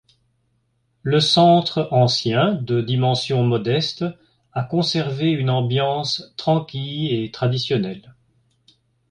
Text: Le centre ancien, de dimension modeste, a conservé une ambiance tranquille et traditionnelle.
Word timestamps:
Le 1.03 1.19
centre 1.19 1.87
ancien, 1.91 2.53
de 2.55 2.81
dimension 2.81 3.43
modeste, 3.43 4.03
a 4.51 4.63
conservé 4.63 5.27
une 5.29 5.51
ambiance 5.51 6.33
tranquille 6.37 7.13
et 7.23 7.29
traditionnelle. 7.29 8.15